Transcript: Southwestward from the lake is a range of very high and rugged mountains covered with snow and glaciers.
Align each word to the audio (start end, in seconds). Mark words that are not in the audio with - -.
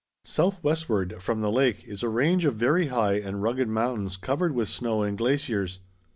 Southwestward 0.25 1.21
from 1.21 1.41
the 1.41 1.51
lake 1.51 1.83
is 1.85 2.01
a 2.01 2.09
range 2.09 2.43
of 2.43 2.55
very 2.55 2.87
high 2.87 3.19
and 3.19 3.43
rugged 3.43 3.67
mountains 3.67 4.17
covered 4.17 4.55
with 4.55 4.67
snow 4.67 5.03
and 5.03 5.15
glaciers. 5.15 5.77